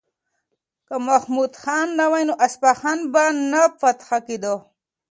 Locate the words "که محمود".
0.87-1.53